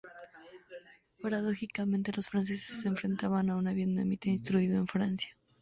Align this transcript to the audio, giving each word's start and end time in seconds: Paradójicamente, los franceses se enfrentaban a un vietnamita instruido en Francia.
Paradójicamente, 1.21 2.11
los 2.11 2.27
franceses 2.27 2.81
se 2.81 2.87
enfrentaban 2.87 3.51
a 3.51 3.55
un 3.57 3.71
vietnamita 3.71 4.29
instruido 4.29 4.77
en 4.77 4.87
Francia. 4.87 5.37